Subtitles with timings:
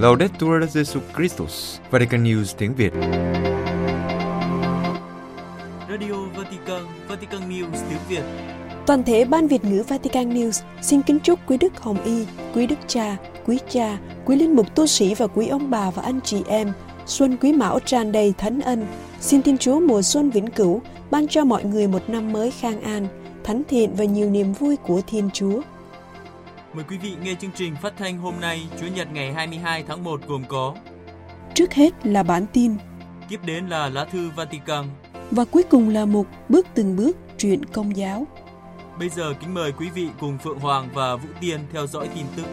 [0.00, 2.92] Laudetur Jesu Christus, Vatican News tiếng Việt.
[5.88, 8.22] Radio Vatican, Vatican News tiếng Việt.
[8.86, 12.66] Toàn thể Ban Việt ngữ Vatican News xin kính chúc quý Đức Hồng Y, quý
[12.66, 13.16] Đức Cha,
[13.46, 16.72] quý cha, quý linh mục tu sĩ và quý ông bà và anh chị em
[17.06, 18.86] xuân quý mão tràn đầy thánh ân.
[19.20, 20.80] Xin Thiên Chúa mùa xuân vĩnh cửu
[21.10, 23.06] ban cho mọi người một năm mới khang an,
[23.44, 25.60] thánh thiện và nhiều niềm vui của Thiên Chúa.
[26.78, 30.04] Mời quý vị nghe chương trình phát thanh hôm nay, Chủ nhật ngày 22 tháng
[30.04, 30.76] 1 gồm có
[31.54, 32.72] Trước hết là bản tin
[33.28, 34.84] Tiếp đến là lá thư Vatican
[35.30, 38.26] và cuối cùng là một bước từng bước truyện công giáo.
[38.98, 42.24] Bây giờ kính mời quý vị cùng Phượng Hoàng và Vũ Tiên theo dõi tin
[42.36, 42.46] tức.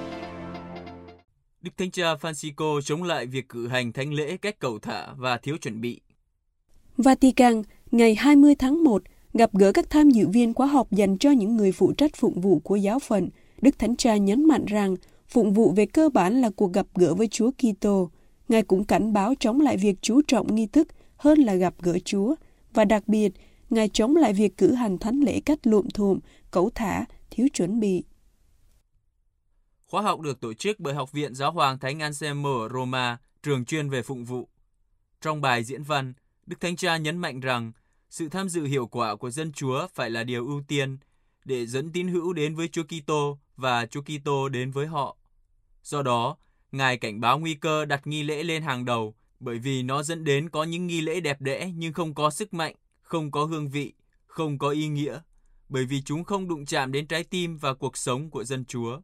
[1.62, 5.38] Đức Thánh Cha Francisco chống lại việc cử hành thánh lễ cách cầu thả và
[5.38, 6.02] thiếu chuẩn bị.
[6.98, 7.62] Vatican,
[7.92, 9.02] ngày 20 tháng 1,
[9.34, 12.42] gặp gỡ các tham dự viên khóa học dành cho những người phụ trách phụng
[12.42, 13.30] vụ của giáo phận.
[13.62, 14.96] Đức Thánh Cha nhấn mạnh rằng
[15.28, 18.10] phụng vụ về cơ bản là cuộc gặp gỡ với Chúa Kitô.
[18.48, 22.00] Ngài cũng cảnh báo chống lại việc chú trọng nghi thức hơn là gặp gỡ
[22.06, 22.36] Chúa.
[22.74, 23.32] Và đặc biệt,
[23.70, 26.20] Ngài chống lại việc cử hành thánh lễ cách luộm thuộm,
[26.52, 28.04] cẩu thả, thiếu chuẩn bị.
[29.88, 33.66] Khóa học được tổ chức bởi Học viện Giáo hoàng Thánh Anselmo ở Roma, trường
[33.66, 34.50] chuyên về phụng vụ.
[35.22, 36.14] Trong bài diễn văn,
[36.46, 37.72] Đức Thánh Cha nhấn mạnh rằng
[38.10, 40.98] sự tham dự hiệu quả của dân Chúa phải là điều ưu tiên
[41.46, 45.18] để dẫn tín hữu đến với Chúa Kitô và Chúa Kitô đến với họ.
[45.84, 46.38] Do đó,
[46.72, 50.24] Ngài cảnh báo nguy cơ đặt nghi lễ lên hàng đầu bởi vì nó dẫn
[50.24, 53.70] đến có những nghi lễ đẹp đẽ nhưng không có sức mạnh, không có hương
[53.70, 53.94] vị,
[54.26, 55.20] không có ý nghĩa,
[55.70, 59.00] bởi vì chúng không đụng chạm đến trái tim và cuộc sống của dân Chúa.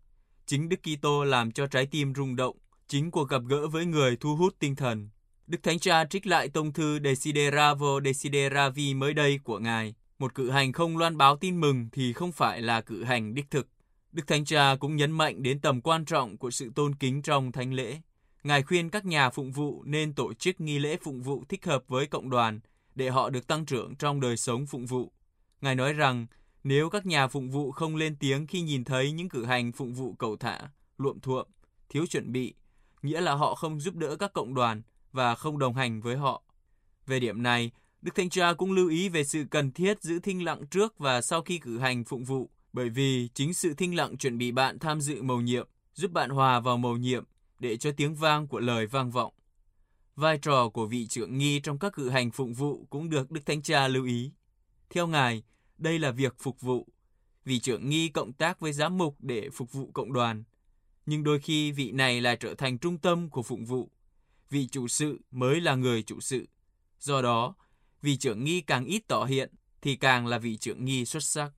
[0.46, 2.58] Chính Đức Kitô làm cho trái tim rung động,
[2.88, 5.10] chính cuộc gặp gỡ với người thu hút tinh thần.
[5.48, 9.96] Đức Thánh Cha trích lại tông thư Desideravo Desideravi mới đây của Ngài.
[10.20, 13.52] Một cử hành không loan báo tin mừng thì không phải là cử hành đích
[13.52, 13.68] thực.
[14.12, 17.52] Đức Thánh Cha cũng nhấn mạnh đến tầm quan trọng của sự tôn kính trong
[17.52, 18.02] thánh lễ.
[18.44, 21.84] Ngài khuyên các nhà phụng vụ nên tổ chức nghi lễ phụng vụ thích hợp
[21.88, 22.60] với cộng đoàn
[22.96, 25.12] để họ được tăng trưởng trong đời sống phụng vụ.
[25.62, 26.28] Ngài nói rằng
[26.64, 29.94] nếu các nhà phụng vụ không lên tiếng khi nhìn thấy những cử hành phụng
[29.94, 30.60] vụ cầu thả,
[30.98, 31.48] luộm thuộm,
[31.90, 32.54] thiếu chuẩn bị,
[33.02, 36.44] nghĩa là họ không giúp đỡ các cộng đoàn và không đồng hành với họ.
[37.08, 40.46] Về điểm này, Đức Thánh Cha cũng lưu ý về sự cần thiết giữ thinh
[40.46, 44.18] lặng trước và sau khi cử hành phụng vụ, bởi vì chính sự thinh lặng
[44.18, 47.24] chuẩn bị bạn tham dự mầu nhiệm, giúp bạn hòa vào mầu nhiệm
[47.60, 49.34] để cho tiếng vang của lời vang vọng.
[50.16, 53.46] Vai trò của vị trưởng nghi trong các cử hành phụng vụ cũng được Đức
[53.46, 54.32] Thánh Cha lưu ý.
[54.90, 55.44] Theo Ngài,
[55.78, 56.88] đây là việc phục vụ.
[57.46, 60.44] Vị trưởng nghi cộng tác với giám mục để phục vụ cộng đoàn.
[61.06, 63.92] Nhưng đôi khi vị này lại trở thành trung tâm của phụng vụ.
[64.50, 66.48] Vị chủ sự mới là người chủ sự.
[67.00, 67.56] Do đó,
[68.02, 71.52] vị trưởng nghi càng ít tỏ hiện thì càng là vị trưởng nghi xuất sắc.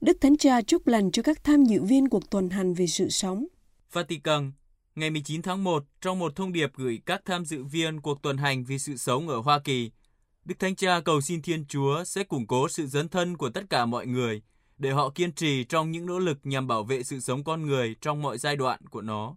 [0.00, 3.08] Đức Thánh Cha chúc lành cho các tham dự viên cuộc tuần hành về sự
[3.08, 3.46] sống.
[3.92, 4.52] Vatican,
[4.94, 8.36] ngày 19 tháng 1, trong một thông điệp gửi các tham dự viên cuộc tuần
[8.36, 9.90] hành vì sự sống ở Hoa Kỳ,
[10.44, 13.62] Đức Thánh Cha cầu xin Thiên Chúa sẽ củng cố sự dấn thân của tất
[13.70, 14.42] cả mọi người
[14.78, 17.96] để họ kiên trì trong những nỗ lực nhằm bảo vệ sự sống con người
[18.00, 19.36] trong mọi giai đoạn của nó.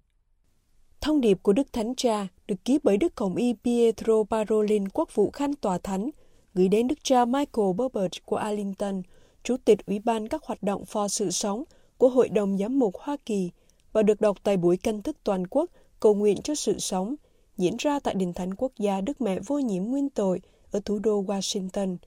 [1.02, 5.16] Thông điệp của Đức Thánh Cha được ký bởi Đức Hồng Y Pietro Parolin, quốc
[5.16, 6.10] vụ khanh tòa thánh,
[6.54, 9.02] gửi đến Đức cha Michael Burbage của Arlington,
[9.50, 11.64] Chủ tịch Ủy ban các hoạt động phò sự sống
[11.98, 13.50] của Hội đồng Giám mục Hoa Kỳ
[13.94, 17.16] và được đọc tại buổi canh thức toàn quốc cầu nguyện cho sự sống
[17.58, 21.00] diễn ra tại Đình Thánh Quốc gia Đức Mẹ Vô Nhiễm Nguyên Tội ở thủ
[21.00, 21.98] đô Washington.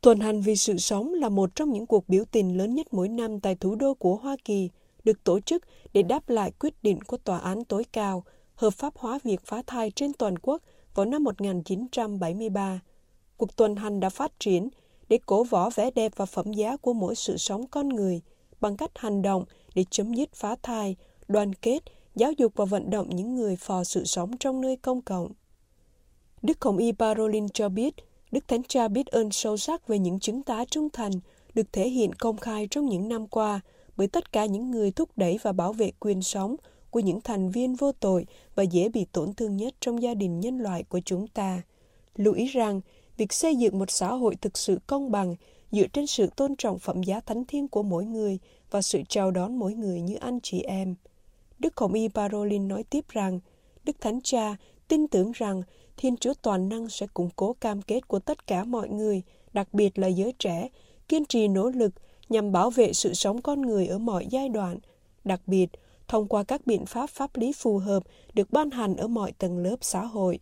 [0.00, 3.08] Tuần hành vì sự sống là một trong những cuộc biểu tình lớn nhất mỗi
[3.08, 4.70] năm tại thủ đô của Hoa Kỳ,
[5.04, 5.62] được tổ chức
[5.92, 8.24] để đáp lại quyết định của Tòa án tối cao
[8.54, 10.62] hợp pháp hóa việc phá thai trên toàn quốc
[10.94, 12.80] vào năm 1973.
[13.36, 14.68] Cuộc tuần hành đã phát triển
[15.08, 18.20] để cổ võ vẻ đẹp và phẩm giá của mỗi sự sống con người
[18.60, 19.44] bằng cách hành động
[19.74, 20.96] để chấm dứt phá thai,
[21.28, 21.78] đoàn kết,
[22.14, 25.32] giáo dục và vận động những người phò sự sống trong nơi công cộng.
[26.42, 27.94] Đức Hồng Y Parolin cho biết,
[28.32, 31.12] Đức Thánh Cha biết ơn sâu sắc về những chứng tá trung thành
[31.54, 33.60] được thể hiện công khai trong những năm qua
[33.96, 36.56] bởi tất cả những người thúc đẩy và bảo vệ quyền sống
[36.90, 40.40] của những thành viên vô tội và dễ bị tổn thương nhất trong gia đình
[40.40, 41.62] nhân loại của chúng ta.
[42.16, 42.80] Lưu ý rằng,
[43.16, 45.34] việc xây dựng một xã hội thực sự công bằng
[45.72, 48.38] dựa trên sự tôn trọng phẩm giá thánh thiêng của mỗi người
[48.70, 50.94] và sự chào đón mỗi người như anh chị em.
[51.58, 53.40] Đức Hồng Y Parolin nói tiếp rằng,
[53.84, 54.56] Đức Thánh Cha
[54.88, 55.62] tin tưởng rằng
[55.96, 59.22] Thiên Chúa Toàn Năng sẽ củng cố cam kết của tất cả mọi người,
[59.52, 60.68] đặc biệt là giới trẻ,
[61.08, 61.92] kiên trì nỗ lực
[62.28, 64.78] nhằm bảo vệ sự sống con người ở mọi giai đoạn,
[65.24, 65.70] đặc biệt
[66.08, 68.02] thông qua các biện pháp pháp lý phù hợp
[68.34, 70.38] được ban hành ở mọi tầng lớp xã hội.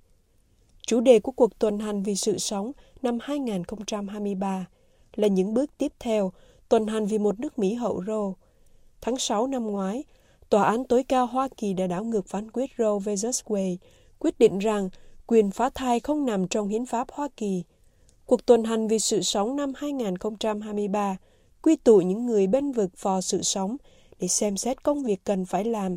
[0.87, 4.67] Chủ đề của cuộc tuần hành vì sự sống năm 2023
[5.14, 6.32] là những bước tiếp theo
[6.69, 8.32] tuần hành vì một nước Mỹ hậu rô.
[9.00, 10.05] Tháng 6 năm ngoái,
[10.52, 13.43] Tòa án tối cao Hoa Kỳ đã đảo ngược phán quyết Roe vs.
[13.44, 13.76] Wade,
[14.19, 14.88] quyết định rằng
[15.26, 17.62] quyền phá thai không nằm trong hiến pháp Hoa Kỳ.
[18.26, 21.17] Cuộc tuần hành vì sự sống năm 2023
[21.62, 23.76] quy tụ những người bên vực phò sự sống
[24.20, 25.96] để xem xét công việc cần phải làm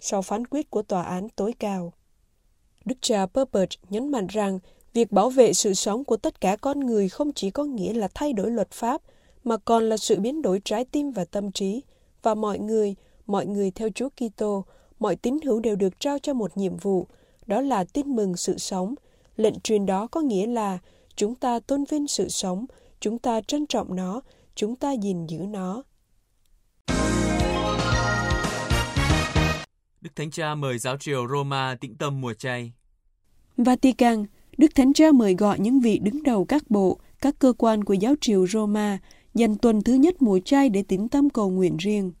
[0.00, 1.92] sau phán quyết của tòa án tối cao.
[2.84, 4.58] Đức cha Purpert nhấn mạnh rằng
[4.92, 8.08] việc bảo vệ sự sống của tất cả con người không chỉ có nghĩa là
[8.14, 9.02] thay đổi luật pháp,
[9.44, 11.82] mà còn là sự biến đổi trái tim và tâm trí.
[12.22, 12.94] Và mọi người,
[13.26, 14.64] mọi người theo Chúa Kitô,
[14.98, 17.06] mọi tín hữu đều được trao cho một nhiệm vụ,
[17.46, 18.94] đó là tin mừng sự sống.
[19.36, 20.78] Lệnh truyền đó có nghĩa là
[21.16, 22.66] chúng ta tôn vinh sự sống,
[23.00, 24.20] chúng ta trân trọng nó,
[24.54, 25.82] chúng ta gìn giữ nó.
[30.04, 32.72] Đức Thánh Cha mời giáo triều Roma tĩnh tâm mùa chay.
[33.56, 34.24] Vatican,
[34.56, 37.94] Đức Thánh Cha mời gọi những vị đứng đầu các bộ, các cơ quan của
[37.94, 38.98] giáo triều Roma
[39.34, 42.12] dành tuần thứ nhất mùa chay để tĩnh tâm cầu nguyện riêng.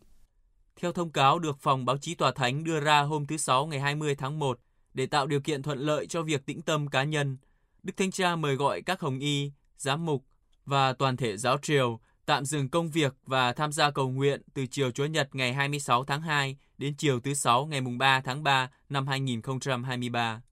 [0.80, 3.80] Theo thông cáo được Phòng Báo chí Tòa Thánh đưa ra hôm thứ Sáu ngày
[3.80, 4.58] 20 tháng 1,
[4.94, 7.36] để tạo điều kiện thuận lợi cho việc tĩnh tâm cá nhân,
[7.82, 10.24] Đức Thánh Cha mời gọi các hồng y, giám mục
[10.64, 14.66] và toàn thể giáo triều tạm dừng công việc và tham gia cầu nguyện từ
[14.66, 18.70] chiều Chúa Nhật ngày 26 tháng 2 đến chiều thứ Sáu ngày 3 tháng 3
[18.88, 20.42] năm 2023.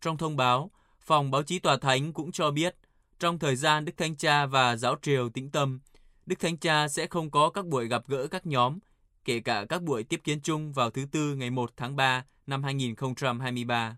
[0.00, 0.70] Trong thông báo,
[1.00, 2.76] Phòng Báo chí Tòa Thánh cũng cho biết,
[3.18, 5.80] trong thời gian Đức Thánh Cha và Giáo Triều tĩnh tâm,
[6.26, 8.78] Đức Thánh Cha sẽ không có các buổi gặp gỡ các nhóm,
[9.24, 12.62] kể cả các buổi tiếp kiến chung vào thứ Tư ngày 1 tháng 3 năm
[12.62, 13.96] 2023.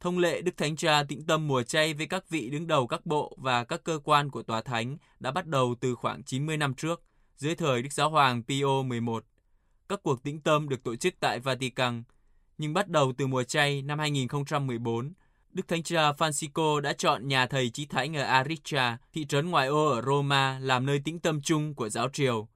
[0.00, 3.06] Thông lệ Đức Thánh Cha tĩnh tâm mùa chay với các vị đứng đầu các
[3.06, 6.74] bộ và các cơ quan của Tòa Thánh đã bắt đầu từ khoảng 90 năm
[6.74, 7.02] trước,
[7.36, 8.98] dưới thời Đức Giáo Hoàng Pio XI.
[9.88, 12.02] Các cuộc tĩnh tâm được tổ chức tại Vatican,
[12.58, 15.12] nhưng bắt đầu từ mùa chay năm 2014,
[15.54, 19.66] Đức Thánh Cha Francisco đã chọn nhà thầy Chí Thánh ở Ariccia, thị trấn ngoại
[19.66, 22.48] ô ở Roma làm nơi tĩnh tâm chung của giáo triều.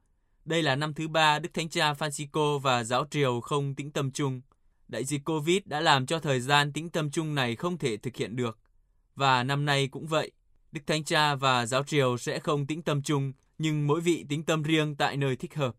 [0.45, 4.11] Đây là năm thứ ba Đức Thánh Cha Francisco và giáo triều không tĩnh tâm
[4.11, 4.41] chung.
[4.89, 8.17] Đại dịch Covid đã làm cho thời gian tĩnh tâm chung này không thể thực
[8.17, 8.59] hiện được.
[9.15, 10.31] Và năm nay cũng vậy,
[10.73, 14.43] Đức Thánh Cha và giáo triều sẽ không tĩnh tâm chung, nhưng mỗi vị tĩnh
[14.43, 15.75] tâm riêng tại nơi thích hợp.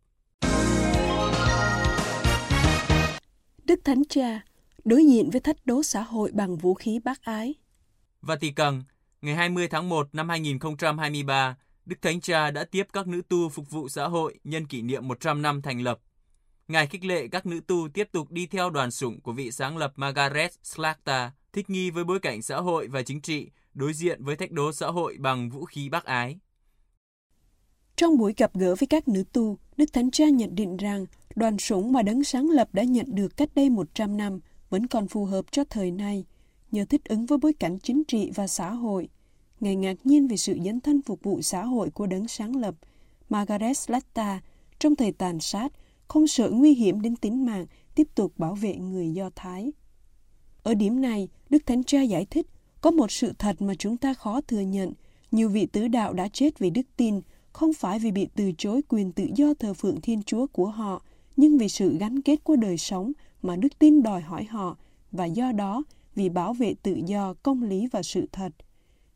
[3.65, 4.41] Đức Thánh Cha
[4.85, 7.53] đối diện với thách đố xã hội bằng vũ khí bác ái.
[8.21, 8.83] Vatican,
[9.21, 13.69] ngày 20 tháng 1 năm 2023, Đức Thánh Cha đã tiếp các nữ tu phục
[13.69, 15.99] vụ xã hội nhân kỷ niệm 100 năm thành lập.
[16.69, 19.77] Ngài khích lệ các nữ tu tiếp tục đi theo đoàn sủng của vị sáng
[19.77, 24.23] lập Margaret Slakta, thích nghi với bối cảnh xã hội và chính trị, đối diện
[24.23, 26.39] với thách đố xã hội bằng vũ khí bác ái.
[27.95, 31.05] Trong buổi gặp gỡ với các nữ tu, Đức Thánh Cha nhận định rằng
[31.35, 34.39] đoàn sủng mà đấng sáng lập đã nhận được cách đây 100 năm
[34.69, 36.25] vẫn còn phù hợp cho thời nay,
[36.71, 39.09] nhờ thích ứng với bối cảnh chính trị và xã hội.
[39.59, 42.75] Ngài ngạc nhiên về sự dấn thân phục vụ xã hội của đấng sáng lập,
[43.29, 44.41] Margaret Slatta,
[44.79, 45.71] trong thời tàn sát,
[46.09, 47.65] không sợ nguy hiểm đến tính mạng,
[47.95, 49.71] tiếp tục bảo vệ người Do Thái.
[50.63, 52.47] Ở điểm này, Đức Thánh Cha giải thích,
[52.81, 54.93] có một sự thật mà chúng ta khó thừa nhận.
[55.31, 57.21] Nhiều vị tứ đạo đã chết vì đức tin,
[57.53, 61.03] không phải vì bị từ chối quyền tự do thờ phượng Thiên Chúa của họ,
[61.37, 63.11] nhưng vì sự gắn kết của đời sống
[63.41, 64.77] mà đức tin đòi hỏi họ
[65.11, 65.83] và do đó
[66.15, 68.51] vì bảo vệ tự do, công lý và sự thật.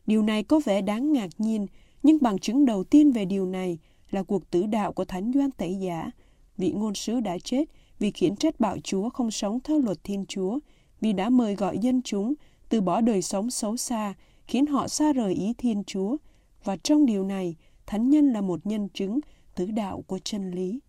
[0.08, 1.68] Điều này có vẻ đáng ngạc nhiên,
[2.04, 3.78] nhưng bằng chứng đầu tiên về điều này
[4.12, 6.12] là cuộc tử đạo của Thánh Doan Tẩy Giả.
[6.58, 7.70] Vị ngôn sứ đã chết
[8.00, 10.60] vì khiển trách bạo Chúa không sống theo luật Thiên Chúa,
[11.02, 12.34] vì đã mời gọi dân chúng
[12.70, 14.14] từ bỏ đời sống xấu xa,
[14.48, 16.18] khiến họ xa rời ý Thiên Chúa.
[16.64, 17.56] Và trong điều này,
[17.86, 19.20] Thánh Nhân là một nhân chứng
[19.56, 20.80] tử đạo của chân lý.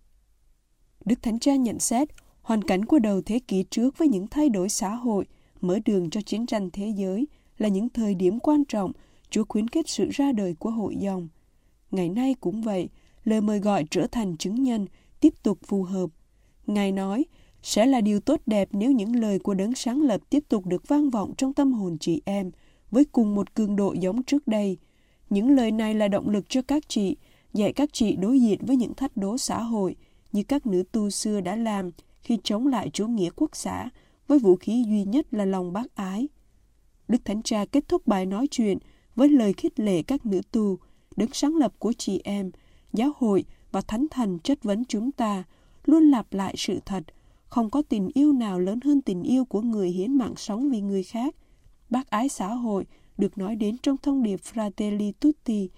[1.05, 2.09] Đức Thánh Cha nhận xét,
[2.43, 5.27] hoàn cảnh của đầu thế kỷ trước với những thay đổi xã hội,
[5.61, 7.27] mở đường cho chiến tranh thế giới
[7.59, 8.93] là những thời điểm quan trọng
[9.31, 11.29] Chúa khuyến khích sự ra đời của hội dòng.
[11.91, 12.89] Ngày nay cũng vậy,
[13.25, 14.87] lời mời gọi trở thành chứng nhân
[15.25, 16.11] tiếp tục phù hợp.
[16.67, 17.25] Ngài nói,
[17.63, 20.89] sẽ là điều tốt đẹp nếu những lời của đấng sáng lập tiếp tục được
[20.89, 22.51] vang vọng trong tâm hồn chị em
[22.91, 24.79] với cùng một cường độ giống trước đây.
[25.31, 27.17] Những lời này là động lực cho các chị,
[27.53, 29.97] dạy các chị đối diện với những thách đố xã hội
[30.33, 31.91] như các nữ tu xưa đã làm
[32.23, 33.91] khi chống lại chủ nghĩa quốc xã
[34.29, 36.29] với vũ khí duy nhất là lòng bác ái.
[37.09, 38.79] Đức Thánh Cha kết thúc bài nói chuyện
[39.15, 40.79] với lời khích lệ các nữ tu,
[41.17, 42.51] đứng sáng lập của chị em,
[42.93, 45.45] giáo hội và thánh thần chất vấn chúng ta,
[45.85, 47.05] luôn lặp lại sự thật,
[47.47, 50.81] không có tình yêu nào lớn hơn tình yêu của người hiến mạng sống vì
[50.81, 51.35] người khác.
[51.91, 52.87] Bác ái xã hội
[53.19, 55.69] được nói đến trong thông điệp Fratelli Tutti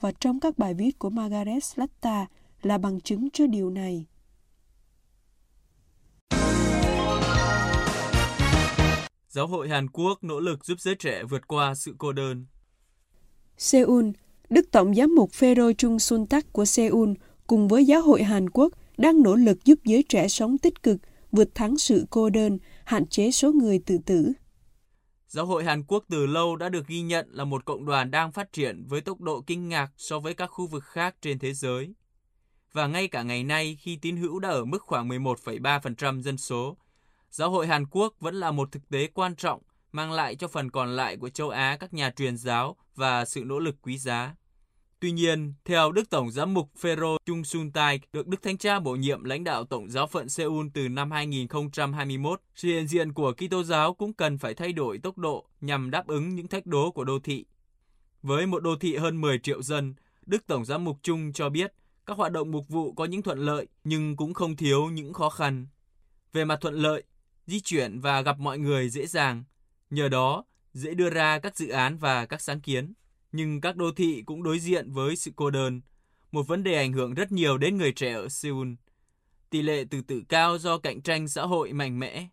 [0.00, 2.26] và trong các bài viết của Margaret Slatta
[2.62, 4.06] là bằng chứng cho điều này.
[9.28, 12.46] Giáo hội Hàn Quốc nỗ lực giúp giới trẻ vượt qua sự cô đơn.
[13.58, 14.06] Seoul,
[14.50, 17.12] Đức Tổng giám mục Phêrô Trung Sun Tắc của Seoul
[17.46, 20.96] cùng với Giáo hội Hàn Quốc đang nỗ lực giúp giới trẻ sống tích cực,
[21.32, 24.32] vượt thắng sự cô đơn, hạn chế số người tự tử.
[25.28, 28.32] Giáo hội Hàn Quốc từ lâu đã được ghi nhận là một cộng đoàn đang
[28.32, 31.54] phát triển với tốc độ kinh ngạc so với các khu vực khác trên thế
[31.54, 31.94] giới.
[32.72, 36.76] Và ngay cả ngày nay khi tín hữu đã ở mức khoảng 11,3% dân số,
[37.30, 39.62] giáo hội Hàn Quốc vẫn là một thực tế quan trọng
[39.92, 43.44] mang lại cho phần còn lại của châu Á các nhà truyền giáo và sự
[43.44, 44.34] nỗ lực quý giá.
[45.00, 48.80] Tuy nhiên, theo Đức Tổng giám mục Phêrô Chung Sun Tai được Đức Thánh Cha
[48.80, 53.32] bổ nhiệm lãnh đạo Tổng giáo phận Seoul từ năm 2021, sự hiện diện của
[53.32, 56.90] Kitô giáo cũng cần phải thay đổi tốc độ nhằm đáp ứng những thách đố
[56.90, 57.44] của đô thị.
[58.22, 59.94] Với một đô thị hơn 10 triệu dân,
[60.26, 61.72] Đức Tổng giám mục Chung cho biết
[62.06, 65.30] các hoạt động mục vụ có những thuận lợi nhưng cũng không thiếu những khó
[65.30, 65.66] khăn.
[66.32, 67.02] Về mặt thuận lợi,
[67.46, 69.44] di chuyển và gặp mọi người dễ dàng,
[69.90, 72.92] nhờ đó dễ đưa ra các dự án và các sáng kiến
[73.36, 75.80] nhưng các đô thị cũng đối diện với sự cô đơn,
[76.32, 78.68] một vấn đề ảnh hưởng rất nhiều đến người trẻ ở Seoul.
[79.50, 82.28] Tỷ lệ tự tử cao do cạnh tranh xã hội mạnh mẽ.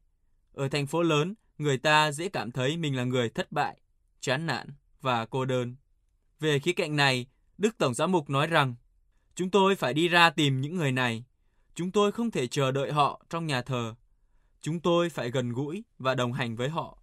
[0.53, 3.81] Ở thành phố lớn, người ta dễ cảm thấy mình là người thất bại,
[4.19, 4.67] chán nản
[5.01, 5.75] và cô đơn.
[6.39, 7.25] Về khía cạnh này,
[7.57, 8.75] Đức Tổng giám mục nói rằng,
[9.36, 11.25] chúng tôi phải đi ra tìm những người này.
[11.75, 13.95] Chúng tôi không thể chờ đợi họ trong nhà thờ.
[14.62, 16.98] Chúng tôi phải gần gũi và đồng hành với họ.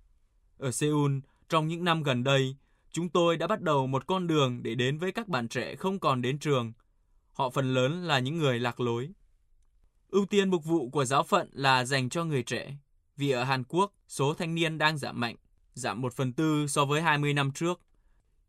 [0.59, 2.57] Ở Seoul, trong những năm gần đây,
[2.93, 5.99] chúng tôi đã bắt đầu một con đường để đến với các bạn trẻ không
[5.99, 6.73] còn đến trường.
[7.33, 9.11] Họ phần lớn là những người lạc lối.
[10.09, 12.77] Ưu tiên mục vụ của giáo phận là dành cho người trẻ,
[13.17, 15.37] vì ở Hàn Quốc số thanh niên đang giảm mạnh,
[15.75, 17.81] giảm 1 phần tư so với 20 năm trước.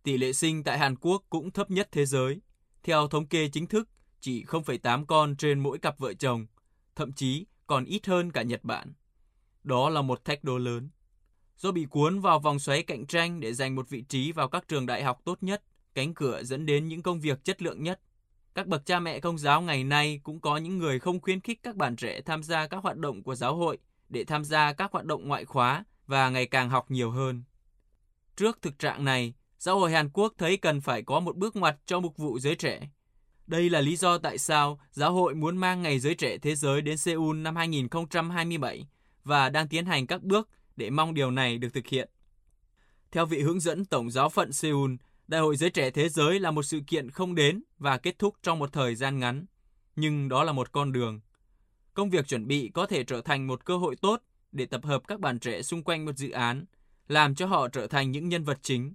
[0.03, 2.41] Tỷ lệ sinh tại Hàn Quốc cũng thấp nhất thế giới.
[2.83, 3.89] Theo thống kê chính thức,
[4.21, 6.47] chỉ 0,8 con trên mỗi cặp vợ chồng,
[6.95, 8.93] thậm chí còn ít hơn cả Nhật Bản.
[9.63, 10.89] Đó là một thách đố lớn
[11.61, 14.67] do bị cuốn vào vòng xoáy cạnh tranh để giành một vị trí vào các
[14.67, 15.63] trường đại học tốt nhất,
[15.95, 17.99] cánh cửa dẫn đến những công việc chất lượng nhất.
[18.55, 21.59] Các bậc cha mẹ công giáo ngày nay cũng có những người không khuyến khích
[21.63, 23.77] các bạn trẻ tham gia các hoạt động của giáo hội
[24.09, 27.43] để tham gia các hoạt động ngoại khóa và ngày càng học nhiều hơn.
[28.35, 31.77] Trước thực trạng này, giáo hội Hàn Quốc thấy cần phải có một bước ngoặt
[31.85, 32.89] cho mục vụ giới trẻ.
[33.47, 36.81] Đây là lý do tại sao giáo hội muốn mang Ngày Giới Trẻ Thế Giới
[36.81, 38.87] đến Seoul năm 2027
[39.23, 42.09] và đang tiến hành các bước để mong điều này được thực hiện.
[43.11, 44.91] Theo vị hướng dẫn Tổng giáo phận Seoul,
[45.27, 48.35] Đại hội Giới Trẻ Thế Giới là một sự kiện không đến và kết thúc
[48.43, 49.45] trong một thời gian ngắn,
[49.95, 51.19] nhưng đó là một con đường.
[51.93, 55.01] Công việc chuẩn bị có thể trở thành một cơ hội tốt để tập hợp
[55.07, 56.65] các bạn trẻ xung quanh một dự án,
[57.07, 58.93] làm cho họ trở thành những nhân vật chính.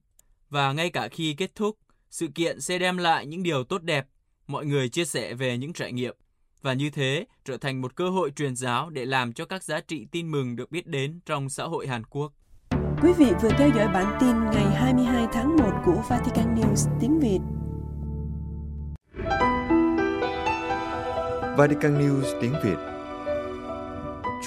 [0.50, 1.78] Và ngay cả khi kết thúc,
[2.10, 4.06] sự kiện sẽ đem lại những điều tốt đẹp,
[4.46, 6.16] mọi người chia sẻ về những trải nghiệm
[6.66, 9.80] và như thế trở thành một cơ hội truyền giáo để làm cho các giá
[9.80, 12.32] trị tin mừng được biết đến trong xã hội Hàn Quốc.
[13.02, 17.20] Quý vị vừa theo dõi bản tin ngày 22 tháng 1 của Vatican News tiếng
[17.20, 17.38] Việt.
[21.56, 22.78] Vatican News tiếng Việt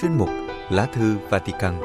[0.00, 0.28] Chuyên mục
[0.70, 1.80] Lá thư Vatican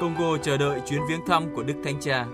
[0.00, 2.26] Congo chờ đợi chuyến viếng thăm của Đức Thánh Cha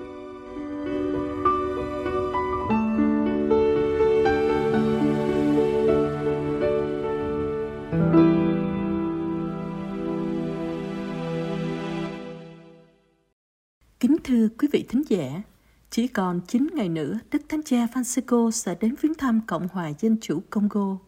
[14.42, 15.42] thưa quý vị thính giả,
[15.90, 19.92] chỉ còn 9 ngày nữa, Đức Thánh Cha Francisco sẽ đến viếng thăm Cộng hòa
[19.99, 20.99] Dân chủ Congo.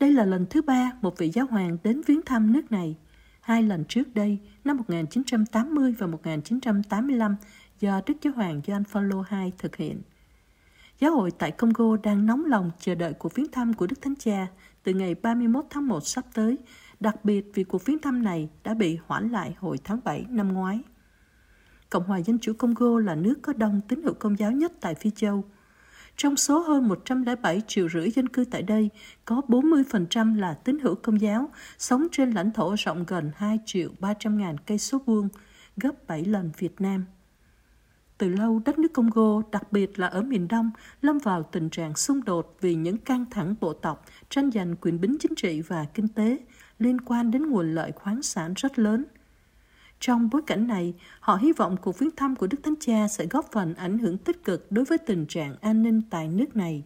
[0.00, 2.96] Đây là lần thứ ba một vị giáo hoàng đến viếng thăm nước này.
[3.40, 7.36] Hai lần trước đây, năm 1980 và 1985,
[7.80, 10.02] do Đức Giáo hoàng John Paul II thực hiện.
[11.00, 14.16] Giáo hội tại Congo đang nóng lòng chờ đợi cuộc viếng thăm của Đức Thánh
[14.16, 14.46] Cha
[14.82, 16.58] từ ngày 31 tháng 1 sắp tới,
[17.00, 20.52] đặc biệt vì cuộc viếng thăm này đã bị hoãn lại hồi tháng 7 năm
[20.52, 20.80] ngoái.
[21.90, 24.94] Cộng hòa Dân chủ Congo là nước có đông tín hữu công giáo nhất tại
[24.94, 25.44] Phi Châu.
[26.16, 28.90] Trong số hơn 107 triệu rưỡi dân cư tại đây,
[29.24, 33.90] có 40% là tín hữu công giáo, sống trên lãnh thổ rộng gần 2 triệu
[33.98, 35.28] 300 ngàn cây số vuông,
[35.76, 37.04] gấp 7 lần Việt Nam.
[38.18, 40.70] Từ lâu, đất nước Congo, đặc biệt là ở miền Đông,
[41.02, 45.00] lâm vào tình trạng xung đột vì những căng thẳng bộ tộc, tranh giành quyền
[45.00, 46.38] bính chính trị và kinh tế
[46.78, 49.04] liên quan đến nguồn lợi khoáng sản rất lớn–
[50.00, 53.26] trong bối cảnh này, họ hy vọng cuộc viếng thăm của Đức Thánh Cha sẽ
[53.26, 56.84] góp phần ảnh hưởng tích cực đối với tình trạng an ninh tại nước này.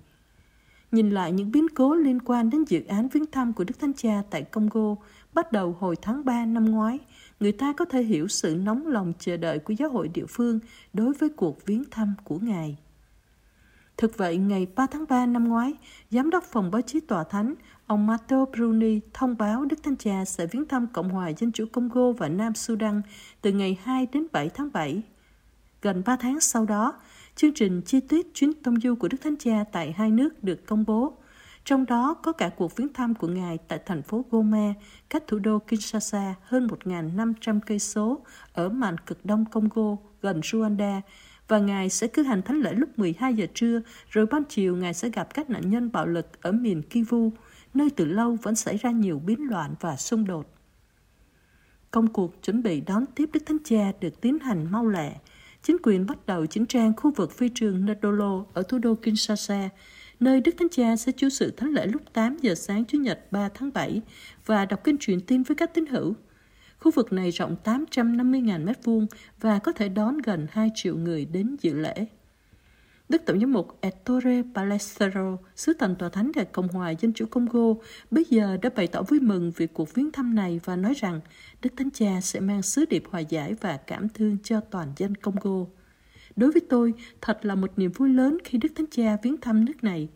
[0.92, 3.92] Nhìn lại những biến cố liên quan đến dự án viếng thăm của Đức Thánh
[3.92, 4.97] Cha tại Congo
[5.35, 6.99] bắt đầu hồi tháng 3 năm ngoái,
[7.40, 10.61] người ta có thể hiểu sự nóng lòng chờ đợi của giáo hội địa phương
[10.92, 12.76] đối với cuộc viếng thăm của Ngài.
[13.97, 15.73] Thực vậy, ngày 3 tháng 3 năm ngoái,
[16.11, 17.54] Giám đốc Phòng Báo chí Tòa Thánh,
[17.92, 21.64] ông Matteo Bruni thông báo Đức Thánh Cha sẽ viếng thăm Cộng hòa Dân chủ
[21.72, 23.02] Congo và Nam Sudan
[23.40, 25.02] từ ngày 2 đến 7 tháng 7.
[25.82, 27.00] Gần 3 tháng sau đó,
[27.37, 30.66] chương trình chi tiết chuyến tông du của Đức Thánh Cha tại hai nước được
[30.66, 31.16] công bố.
[31.64, 34.75] Trong đó có cả cuộc viếng thăm của Ngài tại thành phố Goma,
[35.11, 38.20] cách thủ đô Kinshasa hơn 1.500 cây số
[38.52, 41.00] ở mạn cực đông Congo, gần Rwanda,
[41.49, 43.80] và Ngài sẽ cử hành thánh lễ lúc 12 giờ trưa,
[44.11, 47.30] rồi ban chiều Ngài sẽ gặp các nạn nhân bạo lực ở miền Kivu,
[47.75, 50.55] nơi từ lâu vẫn xảy ra nhiều biến loạn và xung đột.
[51.91, 55.12] Công cuộc chuẩn bị đón tiếp Đức Thánh Cha được tiến hành mau lẹ.
[55.62, 59.69] Chính quyền bắt đầu chỉnh trang khu vực phi trường Nadolo ở thủ đô Kinshasa,
[60.21, 63.33] nơi Đức Thánh Cha sẽ chủ sự thánh lễ lúc 8 giờ sáng Chủ nhật
[63.33, 64.02] 3 tháng 7
[64.47, 66.14] và đọc kinh truyền tin với các tín hữu.
[66.79, 69.07] Khu vực này rộng 850.000 m2
[69.41, 72.07] và có thể đón gần 2 triệu người đến dự lễ.
[73.12, 77.26] Đức Tổng giám mục Ettore Palestero, sứ thần tòa thánh tại Cộng hòa Dân chủ
[77.26, 77.75] Congo,
[78.11, 81.21] bây giờ đã bày tỏ vui mừng về cuộc viếng thăm này và nói rằng
[81.62, 85.14] Đức Thánh Cha sẽ mang sứ điệp hòa giải và cảm thương cho toàn dân
[85.14, 85.66] Congo.
[86.37, 89.64] Đối với tôi, thật là một niềm vui lớn khi Đức Thánh Cha viếng thăm
[89.64, 90.09] nước này.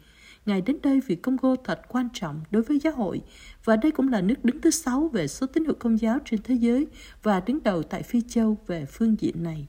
[0.47, 3.21] Ngài đến đây vì Congo thật quan trọng đối với giáo hội
[3.65, 6.43] và đây cũng là nước đứng thứ sáu về số tín hữu công giáo trên
[6.43, 6.87] thế giới
[7.23, 9.69] và đứng đầu tại Phi Châu về phương diện này.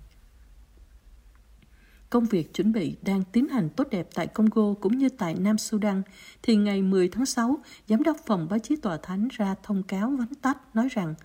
[2.10, 5.58] Công việc chuẩn bị đang tiến hành tốt đẹp tại Congo cũng như tại Nam
[5.58, 6.02] Sudan,
[6.44, 10.10] thì ngày 10 tháng 6, Giám đốc phòng báo chí tòa thánh ra thông cáo
[10.10, 11.16] vắn tắt nói rằng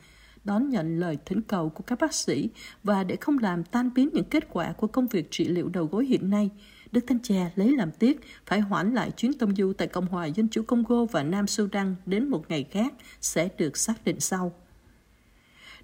[0.44, 2.50] đón nhận lời thỉnh cầu của các bác sĩ
[2.84, 5.84] và để không làm tan biến những kết quả của công việc trị liệu đầu
[5.84, 6.50] gối hiện nay,
[6.92, 10.26] Đức Thánh Cha lấy làm tiếc phải hoãn lại chuyến tông du tại Cộng hòa
[10.26, 14.52] Dân chủ Congo và Nam Sudan đến một ngày khác sẽ được xác định sau.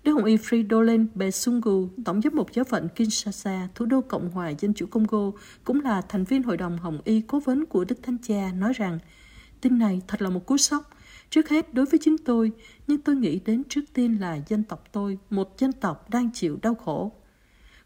[0.09, 4.53] Đức Hồng Y Fridolin Besungu, Tổng giám mục giáo phận Kinshasa, thủ đô Cộng hòa
[4.59, 5.31] Dân chủ Congo,
[5.65, 8.73] cũng là thành viên Hội đồng Hồng Y cố vấn của Đức Thánh Cha, nói
[8.73, 8.99] rằng
[9.61, 10.91] tin này thật là một cú sốc.
[11.31, 12.53] Trước hết đối với chính tôi,
[12.87, 16.59] nhưng tôi nghĩ đến trước tiên là dân tộc tôi, một dân tộc đang chịu
[16.63, 17.13] đau khổ.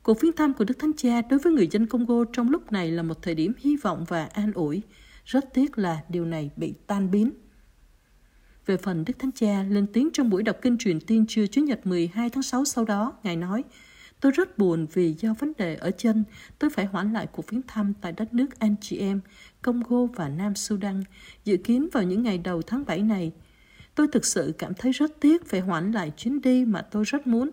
[0.03, 2.91] Cuộc viếng thăm của Đức Thánh Cha đối với người dân Congo trong lúc này
[2.91, 4.83] là một thời điểm hy vọng và an ủi.
[5.25, 7.31] Rất tiếc là điều này bị tan biến.
[8.67, 11.63] Về phần Đức Thánh Cha lên tiếng trong buổi đọc kinh truyền tin trưa Chủ
[11.63, 13.65] nhật 12 tháng 6 sau đó, Ngài nói,
[14.23, 16.25] Tôi rất buồn vì do vấn đề ở chân,
[16.59, 19.21] tôi phải hoãn lại cuộc viếng thăm tại đất nước anh chị em,
[19.63, 21.05] Congo và Nam Sudan,
[21.45, 23.33] dự kiến vào những ngày đầu tháng 7 này.
[23.95, 27.27] Tôi thực sự cảm thấy rất tiếc phải hoãn lại chuyến đi mà tôi rất
[27.27, 27.51] muốn.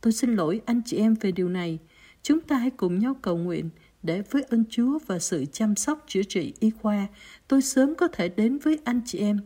[0.00, 1.78] Tôi xin lỗi anh chị em về điều này.
[2.22, 3.70] Chúng ta hãy cùng nhau cầu nguyện
[4.02, 7.06] để với ơn Chúa và sự chăm sóc chữa trị y khoa,
[7.48, 9.38] tôi sớm có thể đến với anh chị em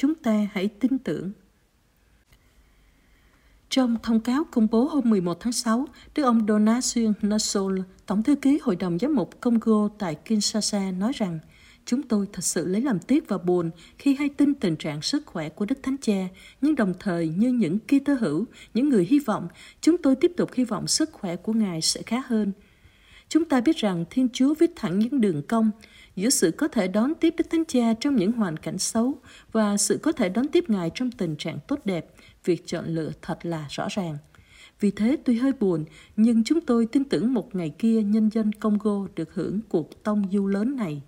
[0.00, 1.32] Chúng ta hãy tin tưởng.
[3.68, 8.34] Trong thông cáo công bố hôm 11 tháng 6, Đức ông Donatien Nassol, Tổng thư
[8.34, 11.38] ký Hội đồng Giám mục Congo tại Kinshasa nói rằng
[11.84, 15.26] Chúng tôi thật sự lấy làm tiếc và buồn khi hay tin tình trạng sức
[15.26, 16.28] khỏe của Đức Thánh Cha,
[16.60, 19.48] nhưng đồng thời như những kỳ tơ hữu, những người hy vọng,
[19.80, 22.52] chúng tôi tiếp tục hy vọng sức khỏe của Ngài sẽ khá hơn.
[23.28, 25.70] Chúng ta biết rằng Thiên Chúa viết thẳng những đường cong,
[26.18, 29.14] giữa sự có thể đón tiếp Đức Thánh Cha trong những hoàn cảnh xấu
[29.52, 32.10] và sự có thể đón tiếp Ngài trong tình trạng tốt đẹp,
[32.44, 34.18] việc chọn lựa thật là rõ ràng.
[34.80, 35.84] Vì thế tuy hơi buồn,
[36.16, 40.28] nhưng chúng tôi tin tưởng một ngày kia nhân dân Congo được hưởng cuộc tông
[40.32, 41.02] du lớn này.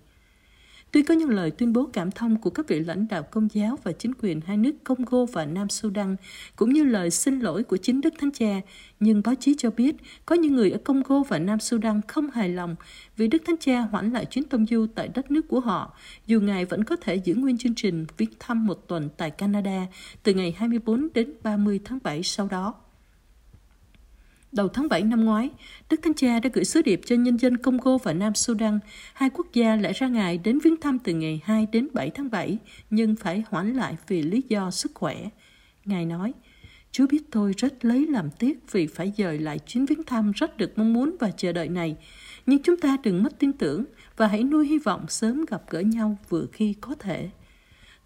[0.91, 3.79] Tuy có những lời tuyên bố cảm thông của các vị lãnh đạo công giáo
[3.83, 6.15] và chính quyền hai nước Congo và Nam Sudan,
[6.55, 8.61] cũng như lời xin lỗi của chính Đức Thánh Cha,
[8.99, 12.49] nhưng báo chí cho biết có những người ở Congo và Nam Sudan không hài
[12.49, 12.75] lòng
[13.17, 15.93] vì Đức Thánh Cha hoãn lại chuyến tông du tại đất nước của họ,
[16.27, 19.87] dù Ngài vẫn có thể giữ nguyên chương trình viếng thăm một tuần tại Canada
[20.23, 22.75] từ ngày 24 đến 30 tháng 7 sau đó.
[24.51, 25.49] Đầu tháng 7 năm ngoái,
[25.89, 28.79] Đức Thánh Cha đã gửi sứ điệp cho nhân dân Congo và Nam Sudan.
[29.13, 32.31] Hai quốc gia lại ra ngài đến viếng thăm từ ngày 2 đến 7 tháng
[32.31, 32.57] 7,
[32.89, 35.29] nhưng phải hoãn lại vì lý do sức khỏe.
[35.85, 36.33] Ngài nói,
[36.91, 40.57] Chúa biết tôi rất lấy làm tiếc vì phải dời lại chuyến viếng thăm rất
[40.57, 41.95] được mong muốn và chờ đợi này.
[42.45, 43.83] Nhưng chúng ta đừng mất tin tưởng
[44.17, 47.29] và hãy nuôi hy vọng sớm gặp gỡ nhau vừa khi có thể.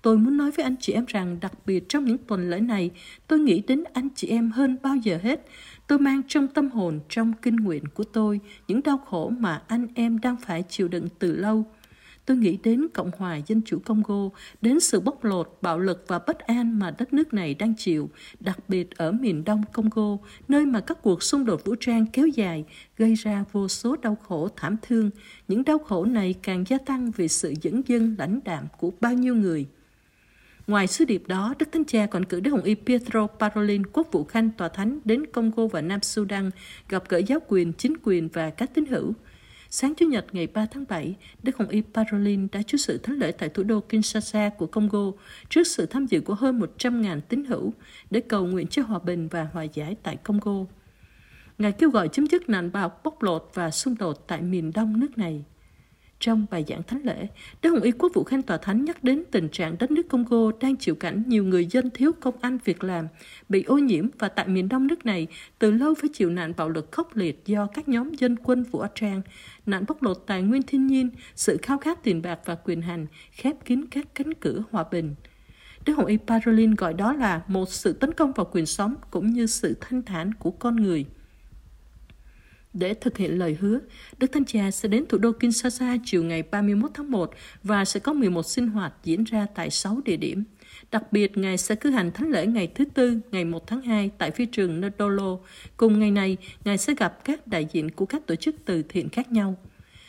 [0.05, 2.91] Tôi muốn nói với anh chị em rằng đặc biệt trong những tuần lễ này,
[3.27, 5.45] tôi nghĩ đến anh chị em hơn bao giờ hết.
[5.87, 9.87] Tôi mang trong tâm hồn, trong kinh nguyện của tôi những đau khổ mà anh
[9.95, 11.65] em đang phải chịu đựng từ lâu.
[12.25, 14.29] Tôi nghĩ đến Cộng hòa Dân chủ Congo,
[14.61, 18.09] đến sự bóc lột, bạo lực và bất an mà đất nước này đang chịu,
[18.39, 22.27] đặc biệt ở miền đông Congo, nơi mà các cuộc xung đột vũ trang kéo
[22.27, 22.65] dài
[22.97, 25.09] gây ra vô số đau khổ thảm thương.
[25.47, 29.13] Những đau khổ này càng gia tăng vì sự dẫn dân lãnh đạm của bao
[29.13, 29.65] nhiêu người.
[30.67, 34.07] Ngoài sứ điệp đó, Đức Thánh Cha còn cử Đức Hồng Y Pietro Parolin, quốc
[34.11, 36.51] vụ khanh tòa thánh đến Congo và Nam Sudan,
[36.89, 39.13] gặp gỡ giáo quyền, chính quyền và các tín hữu.
[39.69, 43.15] Sáng Chủ nhật ngày 3 tháng 7, Đức Hồng Y Parolin đã chủ sự thánh
[43.15, 45.11] lễ tại thủ đô Kinshasa của Congo
[45.49, 47.73] trước sự tham dự của hơn 100.000 tín hữu
[48.11, 50.65] để cầu nguyện cho hòa bình và hòa giải tại Congo.
[51.57, 54.99] Ngài kêu gọi chấm dứt nạn bạo bóc lột và xung đột tại miền đông
[54.99, 55.43] nước này.
[56.19, 57.27] Trong bài giảng thánh lễ,
[57.61, 60.51] Đức Hồng Y Quốc vụ Khanh Tòa Thánh nhắc đến tình trạng đất nước Congo
[60.61, 63.07] đang chịu cảnh nhiều người dân thiếu công ăn việc làm,
[63.49, 65.27] bị ô nhiễm và tại miền đông nước này
[65.59, 68.83] từ lâu phải chịu nạn bạo lực khốc liệt do các nhóm dân quân vũ
[68.95, 69.21] trang,
[69.65, 73.07] nạn bóc lột tài nguyên thiên nhiên, sự khao khát tiền bạc và quyền hành,
[73.31, 75.15] khép kín các cánh cửa hòa bình.
[75.85, 79.29] Đức Hồng Y Parolin gọi đó là một sự tấn công vào quyền sống cũng
[79.29, 81.05] như sự thanh thản của con người.
[82.75, 83.79] Để thực hiện lời hứa,
[84.17, 87.33] Đức Thánh Cha sẽ đến thủ đô Kinshasa chiều ngày 31 tháng 1
[87.63, 90.43] và sẽ có 11 sinh hoạt diễn ra tại 6 địa điểm.
[90.91, 94.11] Đặc biệt, Ngài sẽ cử hành thánh lễ ngày thứ Tư, ngày 1 tháng 2
[94.17, 95.37] tại phi trường Ndolo.
[95.77, 99.09] Cùng ngày này, Ngài sẽ gặp các đại diện của các tổ chức từ thiện
[99.09, 99.55] khác nhau.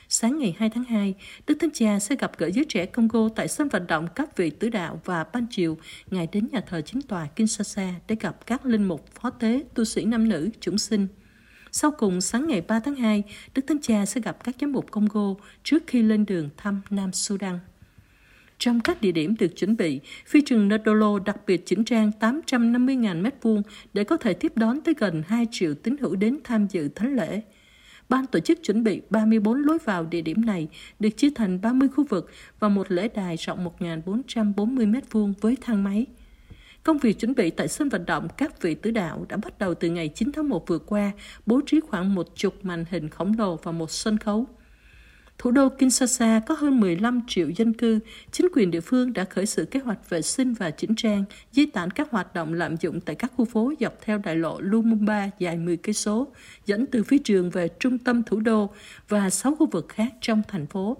[0.08, 1.14] Sáng ngày 2 tháng 2,
[1.46, 4.50] Đức Thánh Cha sẽ gặp gỡ giới trẻ Congo tại sân vận động các vị
[4.50, 5.78] tứ đạo và ban chiều,
[6.10, 9.84] Ngài đến nhà thờ chính tòa Kinshasa để gặp các linh mục, phó tế, tu
[9.84, 11.06] sĩ nam nữ, chúng sinh.
[11.72, 13.22] Sau cùng, sáng ngày 3 tháng 2,
[13.54, 17.12] Đức Thánh Cha sẽ gặp các giám mục Congo trước khi lên đường thăm Nam
[17.12, 17.58] Sudan.
[18.58, 23.22] Trong các địa điểm được chuẩn bị, phi trường Nadolo đặc biệt chỉnh trang 850.000
[23.22, 26.88] m2 để có thể tiếp đón tới gần 2 triệu tín hữu đến tham dự
[26.88, 27.40] thánh lễ.
[28.08, 31.88] Ban tổ chức chuẩn bị 34 lối vào địa điểm này, được chia thành 30
[31.88, 36.06] khu vực và một lễ đài rộng 1.440 m2 với thang máy.
[36.86, 39.74] Công việc chuẩn bị tại sân vận động các vị tứ đạo đã bắt đầu
[39.74, 41.12] từ ngày 9 tháng 1 vừa qua,
[41.46, 44.46] bố trí khoảng một chục màn hình khổng lồ và một sân khấu.
[45.38, 47.98] Thủ đô Kinshasa có hơn 15 triệu dân cư,
[48.32, 51.66] chính quyền địa phương đã khởi sự kế hoạch vệ sinh và chỉnh trang, di
[51.66, 55.30] tản các hoạt động lạm dụng tại các khu phố dọc theo đại lộ Lumumba
[55.38, 56.32] dài 10 cây số,
[56.66, 58.70] dẫn từ phía trường về trung tâm thủ đô
[59.08, 60.96] và 6 khu vực khác trong thành phố.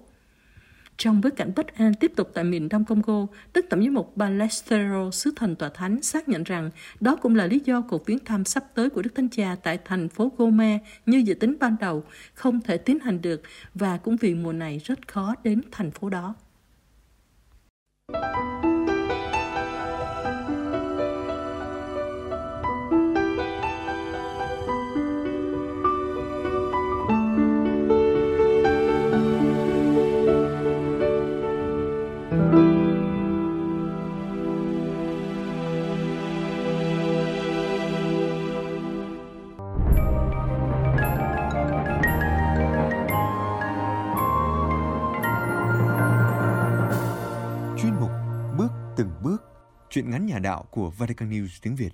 [0.98, 4.16] Trong bối cảnh bất an tiếp tục tại miền Đông Congo, Đức Tổng giám mục
[4.16, 8.18] Balestero, sứ thần tòa thánh, xác nhận rằng đó cũng là lý do cuộc viếng
[8.18, 11.76] thăm sắp tới của Đức Thánh Cha tại thành phố Goma như dự tính ban
[11.80, 12.04] đầu
[12.35, 13.42] không thể tiến hành được
[13.74, 16.35] và cũng vì mùa này rất khó đến thành phố đó.
[48.96, 49.42] Từng bước
[49.90, 51.90] Chuyện ngắn nhà đạo của Vatican News tiếng Việt.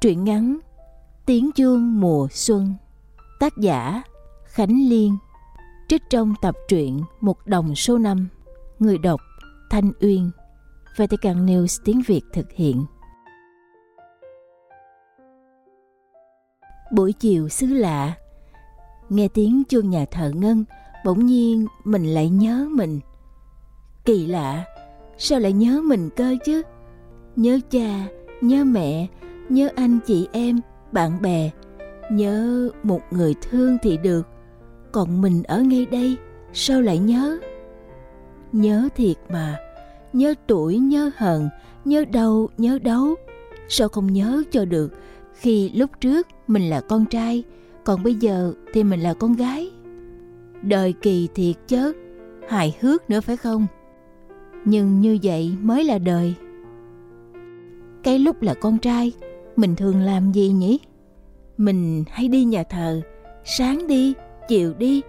[0.00, 0.58] Truyện ngắn
[1.26, 2.74] Tiếng chuông mùa xuân,
[3.40, 4.02] Tác giả
[4.44, 5.16] Khánh Liên,
[5.88, 8.28] Trích trong tập truyện Một đồng số năm,
[8.78, 9.20] Người đọc
[9.70, 10.30] Thanh Uyên,
[10.96, 12.84] Vatican News tiếng Việt thực hiện
[16.92, 18.14] Buổi chiều xứ lạ
[19.10, 20.64] Nghe tiếng chuông nhà thờ ngân,
[21.04, 23.00] bỗng nhiên mình lại nhớ mình.
[24.04, 24.64] Kỳ lạ,
[25.18, 26.62] sao lại nhớ mình cơ chứ?
[27.36, 28.06] Nhớ cha,
[28.40, 29.06] nhớ mẹ,
[29.48, 30.60] nhớ anh chị em,
[30.92, 31.50] bạn bè,
[32.10, 34.26] nhớ một người thương thì được.
[34.92, 36.16] Còn mình ở ngay đây,
[36.52, 37.38] sao lại nhớ?
[38.52, 39.58] Nhớ thiệt mà,
[40.12, 41.48] nhớ tuổi, nhớ hờn,
[41.84, 43.14] nhớ đau, nhớ đấu.
[43.68, 44.92] Sao không nhớ cho được
[45.32, 47.44] khi lúc trước mình là con trai,
[47.86, 49.70] còn bây giờ thì mình là con gái.
[50.62, 51.92] Đời kỳ thiệt chớ,
[52.48, 53.66] hài hước nữa phải không?
[54.64, 56.34] Nhưng như vậy mới là đời.
[58.02, 59.12] Cái lúc là con trai,
[59.56, 60.80] mình thường làm gì nhỉ?
[61.56, 63.00] Mình hay đi nhà thờ,
[63.44, 64.14] sáng đi,
[64.48, 65.02] chiều đi.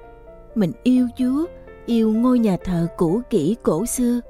[0.55, 1.45] Mình yêu chúa,
[1.85, 4.21] yêu ngôi nhà thờ cũ kỹ cổ xưa.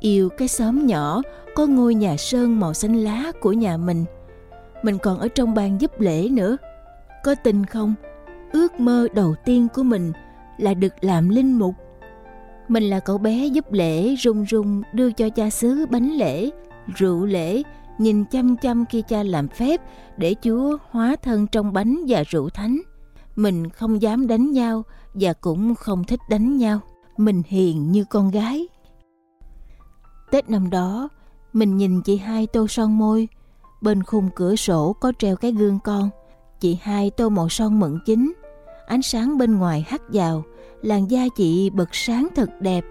[0.00, 1.22] Yêu cái xóm nhỏ,
[1.54, 4.04] có ngôi nhà sơn màu xanh lá của nhà mình.
[4.82, 6.56] Mình còn ở trong ban giúp lễ nữa
[7.24, 7.94] có tin không?
[8.52, 10.12] Ước mơ đầu tiên của mình
[10.58, 11.74] là được làm linh mục.
[12.68, 16.50] Mình là cậu bé giúp lễ, run run đưa cho cha xứ bánh lễ,
[16.96, 17.62] rượu lễ,
[17.98, 19.80] nhìn chăm chăm khi cha làm phép
[20.16, 22.78] để chúa hóa thân trong bánh và rượu thánh.
[23.36, 24.82] Mình không dám đánh nhau
[25.14, 26.80] và cũng không thích đánh nhau.
[27.16, 28.68] Mình hiền như con gái.
[30.30, 31.08] Tết năm đó,
[31.52, 33.28] mình nhìn chị hai tô son môi.
[33.82, 36.10] Bên khung cửa sổ có treo cái gương con.
[36.60, 38.32] Chị hai tô màu son mận chính,
[38.86, 40.42] ánh sáng bên ngoài hắt vào,
[40.82, 42.84] làn da chị bật sáng thật đẹp.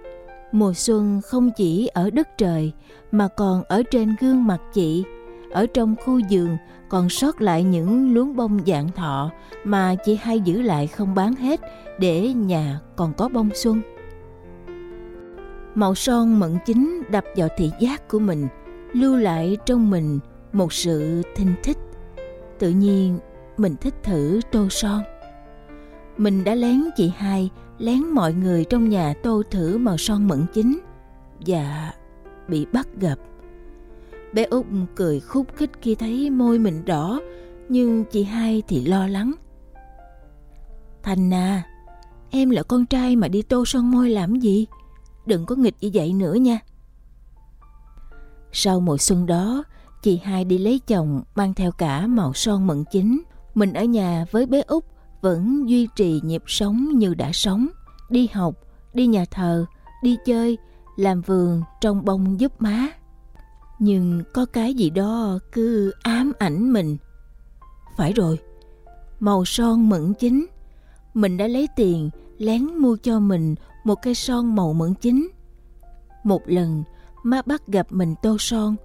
[0.52, 2.72] Mùa xuân không chỉ ở đất trời
[3.12, 5.04] mà còn ở trên gương mặt chị.
[5.52, 6.58] Ở trong khu giường
[6.90, 9.32] còn sót lại những luống bông dạng thọ
[9.64, 11.62] mà chị hai giữ lại không bán hết
[12.00, 13.82] để nhà còn có bông xuân.
[15.76, 18.48] Màu son mẫn chính đập vào thị giác của mình,
[18.94, 20.20] lưu lại trong mình
[20.54, 21.78] một sự thinh thích.
[22.60, 23.20] Tự nhiên
[23.60, 25.04] mình thích thử tô son.
[26.18, 30.46] Mình đã lén chị hai, lén mọi người trong nhà tô thử màu son mẫn
[30.54, 30.80] chính
[31.46, 31.94] và
[32.48, 33.20] bị bắt gặp.
[34.34, 34.66] Bé Út
[34.96, 37.22] cười khúc khích khi thấy môi mình đỏ,
[37.70, 39.32] nhưng chị hai thì lo lắng.
[41.04, 41.64] Thành à,
[42.30, 44.66] em là con trai mà đi tô son môi làm gì?
[45.26, 46.60] Đừng có nghịch như vậy nữa nha.
[48.52, 49.64] Sau mùa xuân đó,
[50.02, 53.22] chị hai đi lấy chồng mang theo cả màu son mận chính.
[53.58, 54.84] Mình ở nhà với bé Út
[55.22, 57.68] vẫn duy trì nhịp sống như đã sống.
[58.10, 58.56] Đi học,
[58.94, 59.66] đi nhà thờ,
[60.04, 60.58] đi chơi,
[60.96, 62.88] làm vườn, trồng bông giúp má.
[63.80, 66.98] Nhưng có cái gì đó cứ ám ảnh mình.
[67.98, 68.40] Phải rồi,
[69.20, 70.46] màu son mẫn chính.
[71.14, 75.28] Mình đã lấy tiền lén mua cho mình một cây son màu mẫn chính.
[76.24, 76.84] Một lần,
[77.24, 78.76] má bắt gặp mình tô son,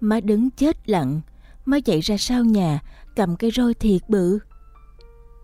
[0.00, 1.20] má đứng chết lặng,
[1.64, 2.80] má chạy ra sau nhà,
[3.16, 4.38] cầm cây roi thiệt bự.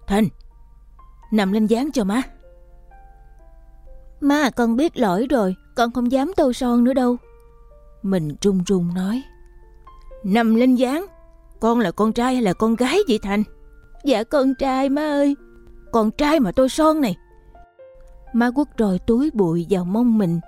[0.06, 0.28] Thành,
[1.32, 2.22] nằm lên dáng cho má.
[4.20, 7.16] Má con biết lỗi rồi, con không dám tô son nữa đâu.
[8.02, 9.22] Mình run run nói.
[10.24, 11.06] Nằm lên dáng,
[11.60, 13.42] con là con trai hay là con gái vậy Thành?
[14.04, 15.36] Dạ con trai má ơi,
[15.92, 17.16] con trai mà tô son này.
[18.32, 20.40] Má quất rồi túi bụi vào mông mình,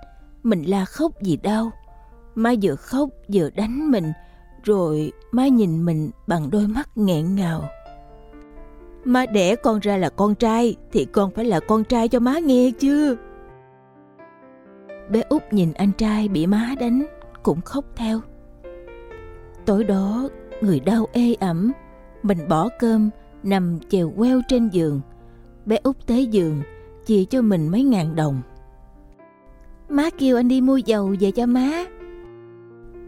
[0.43, 1.71] mình la khóc gì đau.
[2.35, 4.11] Má vừa khóc vừa đánh mình,
[4.63, 7.63] rồi má nhìn mình bằng đôi mắt nghẹn ngào.
[9.05, 12.39] Má đẻ con ra là con trai thì con phải là con trai cho má
[12.39, 13.15] nghe chưa?
[15.09, 17.05] Bé út nhìn anh trai bị má đánh
[17.43, 18.19] cũng khóc theo.
[19.65, 20.29] Tối đó
[20.61, 21.71] người đau ê ẩm,
[22.23, 23.09] mình bỏ cơm
[23.43, 25.01] nằm chèo queo trên giường.
[25.65, 26.61] Bé út tới giường
[27.05, 28.41] chia cho mình mấy ngàn đồng.
[29.89, 31.85] Má kêu anh đi mua dầu về cho má.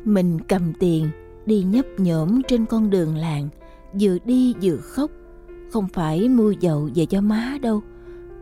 [0.03, 1.09] Mình cầm tiền
[1.45, 3.49] đi nhấp nhổm trên con đường làng,
[3.99, 5.11] vừa đi vừa khóc.
[5.71, 7.81] Không phải mua dầu về cho má đâu,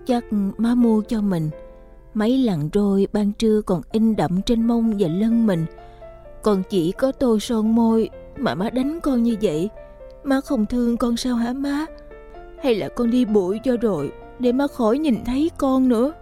[0.05, 0.25] chắc
[0.57, 1.49] má mua cho mình.
[2.13, 5.65] Mấy lần rồi ban trưa còn in đậm trên mông và lưng mình.
[6.43, 9.69] Còn chỉ có tô son môi mà má đánh con như vậy.
[10.23, 11.85] Má không thương con sao hả má?
[12.63, 16.13] Hay là con đi bụi cho rồi để má khỏi nhìn thấy con nữa?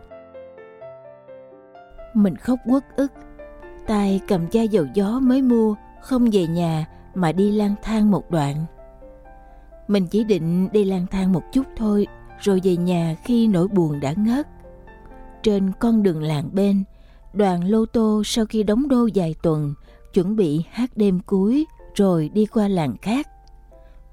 [2.13, 3.11] Mình khóc uất ức.
[3.87, 6.85] tay cầm chai dầu gió mới mua, không về nhà
[7.15, 8.65] mà đi lang thang một đoạn.
[9.87, 12.07] Mình chỉ định đi lang thang một chút thôi,
[12.39, 14.47] rồi về nhà khi nỗi buồn đã ngớt.
[15.43, 16.83] Trên con đường làng bên,
[17.33, 19.73] đoàn lô tô sau khi đóng đô vài tuần,
[20.13, 23.27] chuẩn bị hát đêm cuối rồi đi qua làng khác.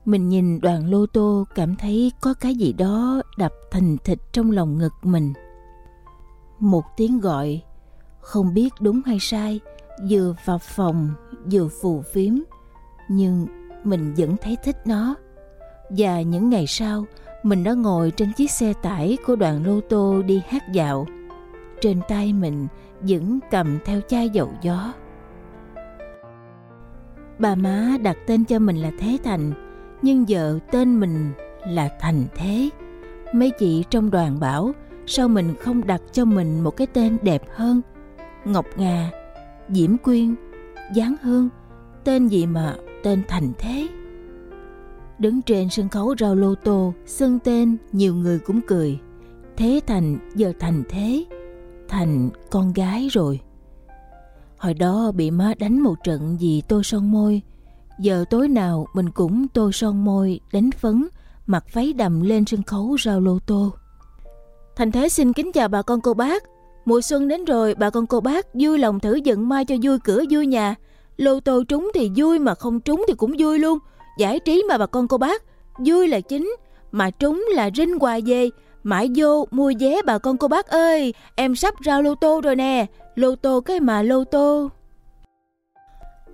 [0.05, 4.51] Mình nhìn đoàn lô tô cảm thấy có cái gì đó đập thình thịch trong
[4.51, 5.33] lòng ngực mình.
[6.59, 7.63] Một tiếng gọi,
[8.21, 9.61] không biết đúng hay sai,
[10.11, 11.11] vừa vào phòng
[11.51, 12.35] vừa phù phiếm,
[13.09, 13.47] nhưng
[13.85, 15.15] mình vẫn thấy thích nó.
[15.91, 17.05] Và những ngày sau,
[17.43, 21.07] mình đã ngồi trên chiếc xe tải của đoàn lô tô đi hát dạo.
[21.81, 22.67] Trên tay mình
[23.01, 24.93] vẫn cầm theo chai dầu gió.
[27.39, 29.53] Bà má đặt tên cho mình là Thế Thành,
[30.03, 31.33] nhưng giờ tên mình
[31.67, 32.71] là Thành Thế.
[33.33, 34.73] Mấy chị trong đoàn bảo
[35.07, 37.81] sao mình không đặt cho mình một cái tên đẹp hơn?
[38.45, 39.11] Ngọc Ngà,
[39.71, 40.35] Diễm Quyên,
[40.95, 41.49] Giáng Hương,
[42.05, 43.89] tên gì mà tên Thành Thế?
[45.19, 48.99] Đứng trên sân khấu rau lô tô, xưng tên, nhiều người cũng cười.
[49.57, 51.25] Thế Thành giờ Thành Thế,
[51.89, 53.41] Thành con gái rồi.
[54.59, 57.43] Hồi đó bị má đánh một trận vì tô son môi.
[57.99, 61.09] Giờ tối nào mình cũng tô son môi, đánh phấn,
[61.47, 63.73] mặc váy đầm lên sân khấu rau lô tô.
[64.77, 66.43] Thành Thế xin kính chào bà con cô bác.
[66.87, 69.99] Mùa xuân đến rồi, bà con cô bác vui lòng thử dựng mai cho vui
[70.05, 70.75] cửa vui nhà.
[71.17, 73.79] Lô tô trúng thì vui mà không trúng thì cũng vui luôn.
[74.19, 75.43] Giải trí mà bà con cô bác,
[75.79, 76.57] vui là chính,
[76.93, 78.51] mà trúng là rinh quà về.
[78.83, 82.57] Mãi vô mua vé bà con cô bác ơi, em sắp ra lô tô rồi
[82.57, 84.69] nè, lô tô cái mà lô tô.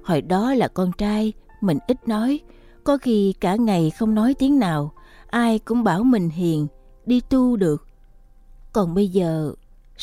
[0.02, 2.40] Hồi đó là con trai, mình ít nói,
[2.84, 4.92] có khi cả ngày không nói tiếng nào,
[5.26, 6.66] ai cũng bảo mình hiền,
[7.06, 7.86] đi tu được.
[8.72, 9.52] Còn bây giờ,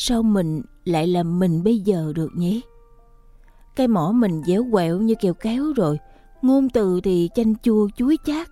[0.02, 2.62] sao mình lại làm mình bây giờ được nhỉ?
[3.76, 6.00] Cái mỏ mình dẻo quẹo như kèo kéo rồi,
[6.42, 8.48] ngôn từ thì chanh chua chuối chát.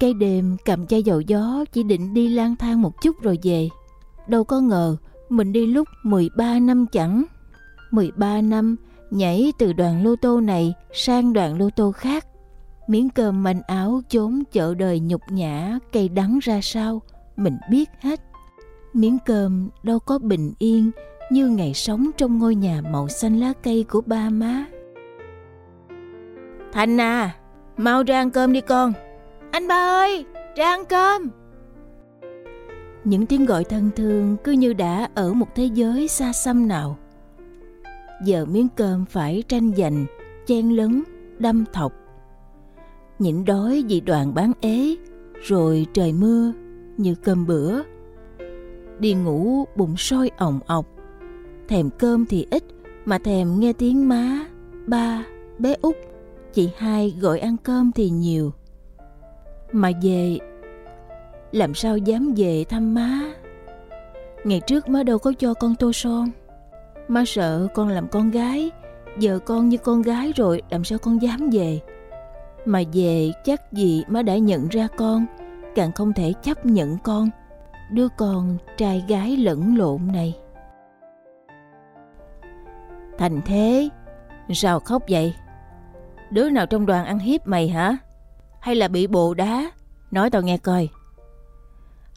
[0.00, 3.68] Cái đêm cầm chai dầu gió chỉ định đi lang thang một chút rồi về.
[4.28, 4.96] Đâu có ngờ
[5.28, 7.24] mình đi lúc 13 năm chẳng.
[7.90, 8.76] 13 năm
[9.10, 12.26] nhảy từ đoàn lô tô này sang đoàn lô tô khác.
[12.88, 17.02] Miếng cơm manh áo chốn chợ đời nhục nhã cây đắng ra sao,
[17.36, 18.20] mình biết hết.
[18.94, 20.90] Miếng cơm đâu có bình yên
[21.30, 24.64] như ngày sống trong ngôi nhà màu xanh lá cây của ba má.
[26.72, 27.36] Thành à,
[27.76, 28.92] mau ra ăn cơm đi con.
[29.50, 30.24] Anh ba ơi,
[30.56, 31.28] ra ăn cơm.
[33.04, 36.98] Những tiếng gọi thân thương cứ như đã ở một thế giới xa xăm nào.
[38.24, 40.06] Giờ miếng cơm phải tranh giành,
[40.46, 41.02] chen lấn,
[41.38, 41.92] đâm thọc.
[43.18, 44.96] Nhịn đói vì đoàn bán ế,
[45.42, 46.52] rồi trời mưa
[46.96, 47.93] như cơm bữa.
[48.98, 50.86] Đi ngủ bụng sôi ồng ọc,
[51.68, 52.64] thèm cơm thì ít
[53.04, 54.46] mà thèm nghe tiếng má,
[54.86, 55.24] ba,
[55.58, 55.96] bé út,
[56.52, 58.52] chị hai gọi ăn cơm thì nhiều.
[59.72, 60.38] Mà về,
[61.52, 63.20] làm sao dám về thăm má?
[64.44, 66.30] Ngày trước má đâu có cho con tô son.
[67.08, 68.70] Má sợ con làm con gái,
[69.18, 71.80] giờ con như con gái rồi làm sao con dám về?
[72.64, 75.26] Mà về chắc gì má đã nhận ra con,
[75.74, 77.30] càng không thể chấp nhận con,
[77.90, 80.38] đứa con trai gái lẫn lộn này.
[83.18, 83.88] Thành thế,
[84.52, 85.34] sao khóc vậy?
[86.30, 87.96] Đứa nào trong đoàn ăn hiếp mày hả?
[88.60, 89.70] Hay là bị bộ đá?
[90.10, 90.88] Nói tao nghe coi.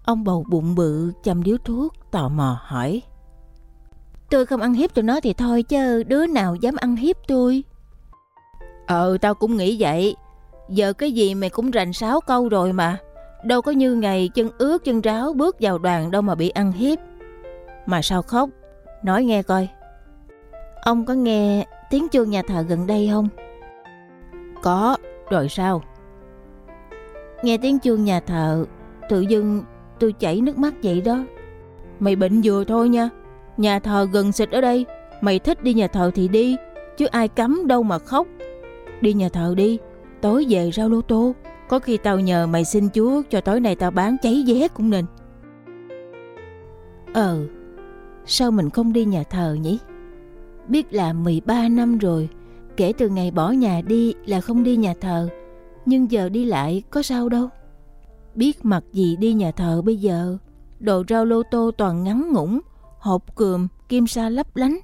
[0.03, 3.01] Ông bầu bụng bự chăm điếu thuốc tò mò hỏi.
[4.29, 7.63] Tôi không ăn hiếp tụi nó thì thôi chứ đứa nào dám ăn hiếp tôi.
[8.87, 10.15] Ờ tao cũng nghĩ vậy.
[10.69, 12.97] Giờ cái gì mày cũng rành sáu câu rồi mà.
[13.43, 16.71] Đâu có như ngày chân ướt chân ráo bước vào đoàn đâu mà bị ăn
[16.71, 16.99] hiếp.
[17.85, 18.49] Mà sao khóc?
[19.03, 19.67] Nói nghe coi.
[20.81, 23.27] Ông có nghe tiếng chuông nhà thờ gần đây không?
[24.63, 24.97] Có,
[25.29, 25.83] rồi sao?
[27.43, 28.65] Nghe tiếng chuông nhà thờ,
[29.09, 29.63] tự dưng
[29.99, 31.23] tôi chảy nước mắt vậy đó.
[31.99, 33.09] Mày bệnh vừa thôi nha.
[33.57, 34.85] Nhà thờ gần xịt ở đây,
[35.21, 36.55] mày thích đi nhà thờ thì đi,
[36.97, 38.27] chứ ai cấm đâu mà khóc.
[39.01, 39.77] Đi nhà thờ đi,
[40.21, 41.33] tối về rau lô tô.
[41.69, 44.89] Có khi tao nhờ mày xin Chúa cho tối nay tao bán cháy vé cũng
[44.89, 45.05] nên.
[47.13, 47.47] Ờ,
[48.25, 49.79] sao mình không đi nhà thờ nhỉ?
[50.67, 52.29] Biết là 13 năm rồi,
[52.77, 55.29] kể từ ngày bỏ nhà đi là không đi nhà thờ,
[55.85, 57.49] nhưng giờ đi lại có sao đâu.
[58.35, 60.37] Biết mặc gì đi nhà thờ bây giờ,
[60.79, 62.59] đồ rau lô tô toàn ngắn ngủn,
[62.99, 64.77] hộp cườm, kim sa lấp lánh.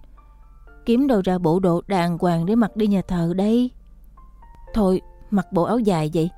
[0.85, 3.71] Kiếm đâu ra bộ đồ đàng hoàng để mặc đi nhà thờ đây.
[4.73, 6.29] Thôi, mặc bộ áo dài vậy.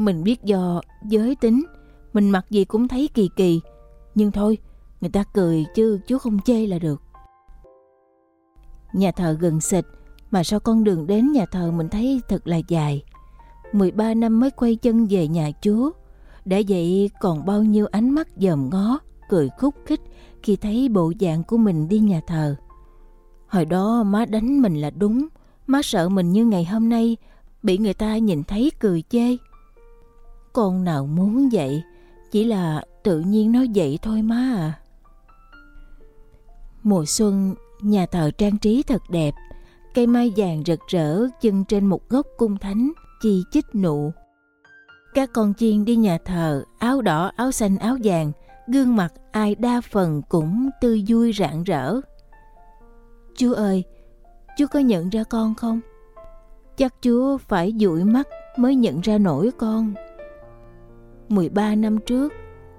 [0.00, 1.64] Mình biết do giới tính,
[2.12, 3.60] mình mặc gì cũng thấy kỳ kỳ.
[4.14, 4.58] Nhưng thôi,
[5.00, 7.02] người ta cười chứ chú không chê là được.
[8.92, 9.84] Nhà thờ gần xịt,
[10.30, 13.02] mà sao con đường đến nhà thờ mình thấy thật là dài.
[13.72, 15.90] 13 năm mới quay chân về nhà Chúa.
[16.44, 20.00] Đã vậy còn bao nhiêu ánh mắt dòm ngó, cười khúc khích
[20.42, 22.56] khi thấy bộ dạng của mình đi nhà thờ.
[23.46, 25.26] Hồi đó má đánh mình là đúng,
[25.66, 27.16] má sợ mình như ngày hôm nay
[27.62, 29.36] bị người ta nhìn thấy cười chê.
[30.52, 31.82] Con nào muốn vậy,
[32.30, 34.78] chỉ là tự nhiên nói vậy thôi má à.
[36.82, 39.34] Mùa xuân, nhà thờ trang trí thật đẹp,
[39.94, 44.12] cây mai vàng rực rỡ chân trên một gốc cung thánh, chi chích nụ.
[45.14, 48.32] Các con chiên đi nhà thờ, áo đỏ, áo xanh, áo vàng,
[48.66, 52.00] gương mặt ai đa phần cũng tươi vui rạng rỡ.
[53.36, 53.84] Chú ơi,
[54.58, 55.80] chú có nhận ra con không?
[56.76, 59.94] Chắc chúa phải dụi mắt mới nhận ra nổi con.
[61.30, 62.32] 13 năm trước,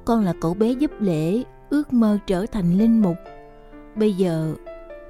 [0.06, 3.16] con là cậu bé giúp lễ, ước mơ trở thành linh mục.
[3.96, 4.54] Bây giờ,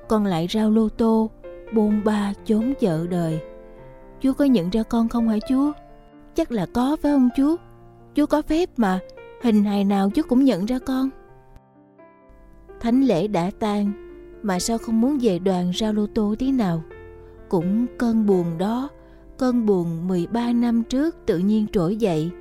[0.07, 1.29] con lại rao lô tô,
[1.73, 3.39] bôn ba trốn chợ đời.
[4.21, 5.71] Chú có nhận ra con không hả chú?
[6.35, 7.55] Chắc là có phải không chú?
[8.15, 8.99] Chú có phép mà,
[9.43, 11.09] hình hài nào chú cũng nhận ra con.
[12.79, 13.91] Thánh lễ đã tan,
[14.43, 16.83] mà sao không muốn về đoàn rao lô tô tí nào?
[17.49, 18.89] Cũng cơn buồn đó,
[19.37, 22.31] cơn buồn 13 năm trước tự nhiên trỗi dậy,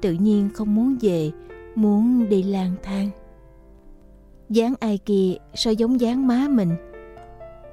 [0.00, 1.30] tự nhiên không muốn về,
[1.74, 3.10] muốn đi lang thang.
[4.48, 6.70] dáng ai kia sao giống dáng má mình?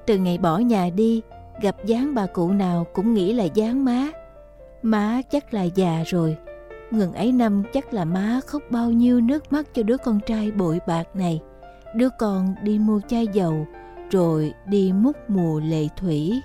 [0.05, 1.21] Từ ngày bỏ nhà đi,
[1.61, 4.07] gặp dáng bà cụ nào cũng nghĩ là dáng má.
[4.81, 6.37] Má chắc là già rồi.
[6.91, 10.51] Ngừng ấy năm chắc là má khóc bao nhiêu nước mắt cho đứa con trai
[10.51, 11.41] bội bạc này.
[11.95, 13.67] Đứa con đi mua chai dầu,
[14.11, 16.41] rồi đi múc mùa lệ thủy.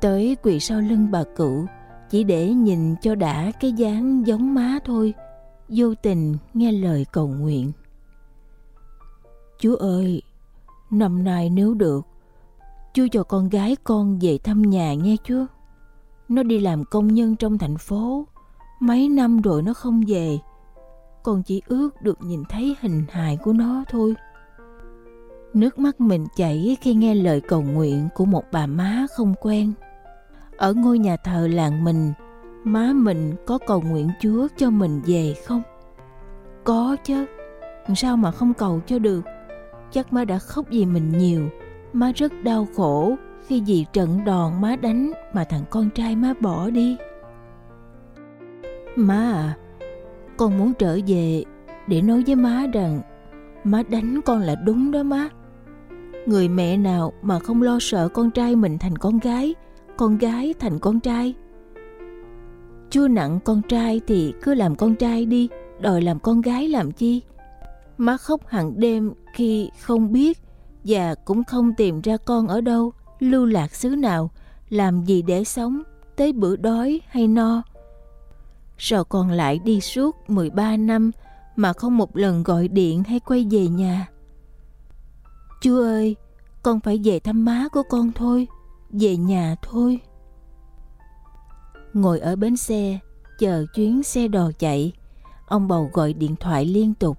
[0.00, 1.64] Tới quỳ sau lưng bà cụ,
[2.10, 5.14] chỉ để nhìn cho đã cái dáng giống má thôi,
[5.68, 7.72] vô tình nghe lời cầu nguyện.
[9.58, 10.22] Chúa ơi,
[10.90, 12.06] năm nay nếu được,
[12.94, 15.46] Chúa cho con gái con về thăm nhà nghe Chúa.
[16.28, 18.26] Nó đi làm công nhân trong thành phố,
[18.80, 20.38] mấy năm rồi nó không về.
[21.22, 24.14] Con chỉ ước được nhìn thấy hình hài của nó thôi.
[25.54, 29.72] Nước mắt mình chảy khi nghe lời cầu nguyện của một bà má không quen.
[30.56, 32.12] Ở ngôi nhà thờ làng mình,
[32.64, 35.62] má mình có cầu nguyện Chúa cho mình về không?
[36.64, 37.26] Có chứ.
[37.96, 39.24] sao mà không cầu cho được
[39.90, 41.48] chắc má đã khóc vì mình nhiều
[41.92, 46.34] má rất đau khổ khi vì trận đòn má đánh mà thằng con trai má
[46.40, 46.96] bỏ đi
[48.96, 49.56] má à
[50.36, 51.44] con muốn trở về
[51.86, 53.00] để nói với má rằng
[53.64, 55.28] má đánh con là đúng đó má
[56.26, 59.54] người mẹ nào mà không lo sợ con trai mình thành con gái
[59.96, 61.34] con gái thành con trai.
[62.90, 65.48] Chưa nặng con trai thì cứ làm con trai đi,
[65.80, 67.22] đòi làm con gái làm chi?
[67.98, 70.38] Má khóc hàng đêm khi không biết
[70.84, 74.30] và cũng không tìm ra con ở đâu, lưu lạc xứ nào,
[74.68, 75.82] làm gì để sống,
[76.16, 77.62] tới bữa đói hay no.
[78.78, 81.10] Sợ còn lại đi suốt 13 năm
[81.56, 84.08] mà không một lần gọi điện hay quay về nhà?
[85.62, 86.16] Chú ơi,
[86.62, 88.46] con phải về thăm má của con thôi
[88.90, 90.00] về nhà thôi.
[91.92, 92.98] Ngồi ở bến xe,
[93.38, 94.92] chờ chuyến xe đò chạy,
[95.46, 97.18] ông bầu gọi điện thoại liên tục.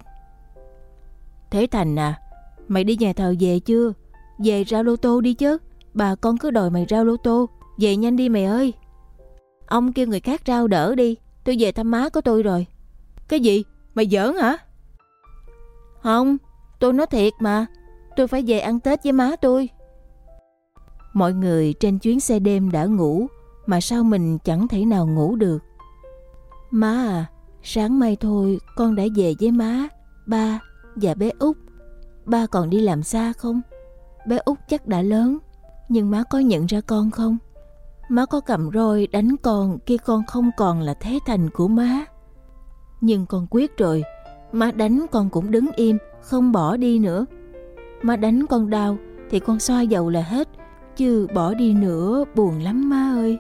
[1.52, 2.20] Thế thành à
[2.68, 3.94] mày đi nhà thờ về chưa?
[4.40, 5.58] Về ra lô tô đi chứ,
[5.94, 8.74] bà con cứ đòi mày rao lô tô, về nhanh đi mày ơi.
[9.68, 12.66] Ông kêu người khác rao đỡ đi, tôi về thăm má của tôi rồi.
[13.28, 13.64] Cái gì?
[13.96, 14.58] Mày giỡn hả?
[16.02, 16.38] Không,
[16.80, 17.66] tôi nói thiệt mà,
[18.16, 19.70] tôi phải về ăn tết với má tôi
[21.18, 23.28] mọi người trên chuyến xe đêm đã ngủ,
[23.66, 25.64] mà sao mình chẳng thể nào ngủ được?
[26.72, 27.26] Má à
[27.64, 29.88] sáng mai thôi con đã về với má,
[30.28, 30.60] ba
[30.96, 31.58] và bé út.
[32.26, 33.62] Ba còn đi làm xa không?
[34.28, 35.38] Bé út chắc đã lớn,
[35.90, 37.38] nhưng má có nhận ra con không?
[38.10, 42.06] Má có cầm roi đánh con khi con không còn là thế thành của má.
[43.02, 44.04] Nhưng con quyết rồi,
[44.52, 47.26] má đánh con cũng đứng im, không bỏ đi nữa.
[48.02, 48.98] Má đánh con đau
[49.30, 50.48] thì con xoa dầu là hết
[50.98, 53.38] chứ bỏ đi nữa, buồn lắm má ơi.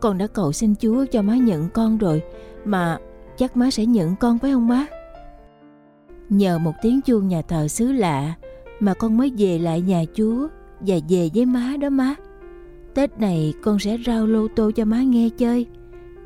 [0.00, 2.22] Con đã cầu xin chúa cho má nhận con rồi,
[2.64, 2.98] mà
[3.36, 4.86] chắc má sẽ nhận con phải không má?
[6.28, 8.34] Nhờ một tiếng chuông nhà thờ xứ lạ
[8.80, 10.48] mà con mới về lại nhà chúa
[10.80, 12.14] và về với má đó má.
[12.94, 15.66] Tết này con sẽ rao lô tô cho má nghe chơi,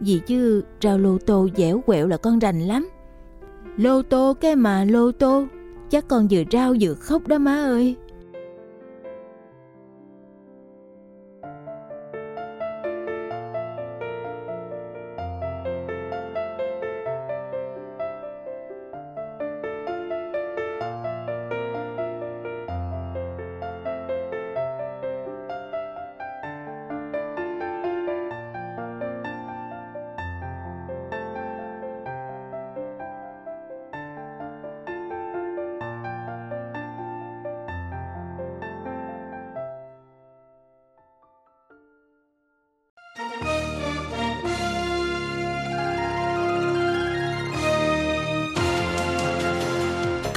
[0.01, 2.89] vì chứ rao lô tô dẻo quẹo là con rành lắm.
[3.77, 5.45] Lô tô cái mà lô tô,
[5.91, 7.97] chắc con vừa rao vừa khóc đó má ơi.